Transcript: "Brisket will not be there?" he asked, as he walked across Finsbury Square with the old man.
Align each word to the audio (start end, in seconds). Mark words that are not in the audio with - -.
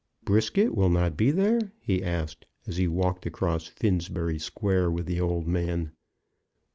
"Brisket 0.25 0.73
will 0.73 0.89
not 0.89 1.15
be 1.15 1.29
there?" 1.29 1.73
he 1.79 2.01
asked, 2.03 2.47
as 2.65 2.77
he 2.77 2.87
walked 2.87 3.27
across 3.27 3.67
Finsbury 3.67 4.39
Square 4.39 4.89
with 4.89 5.05
the 5.05 5.21
old 5.21 5.47
man. 5.47 5.91